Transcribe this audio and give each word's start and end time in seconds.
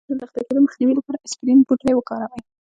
د 0.01 0.03
وینې 0.07 0.15
د 0.19 0.21
لخته 0.21 0.39
کیدو 0.45 0.65
مخنیوي 0.65 0.93
لپاره 0.97 1.17
اسپرین 1.25 1.59
بوټی 1.67 1.93
وکاروئ 1.95 2.41